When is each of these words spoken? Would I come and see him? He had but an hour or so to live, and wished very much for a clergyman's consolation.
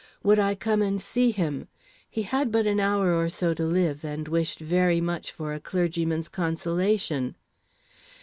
Would 0.23 0.39
I 0.39 0.55
come 0.55 0.81
and 0.81 0.99
see 0.99 1.29
him? 1.29 1.67
He 2.09 2.23
had 2.23 2.51
but 2.51 2.65
an 2.65 2.79
hour 2.79 3.13
or 3.13 3.29
so 3.29 3.53
to 3.53 3.63
live, 3.63 4.03
and 4.03 4.27
wished 4.27 4.57
very 4.57 4.99
much 4.99 5.31
for 5.31 5.53
a 5.53 5.59
clergyman's 5.59 6.27
consolation. 6.27 7.35